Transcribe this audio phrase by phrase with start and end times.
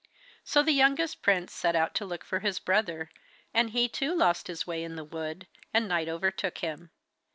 [0.43, 3.11] So the youngest prince set out to look for his brother,
[3.53, 6.89] and he too lost his way in the wood and night overtook him.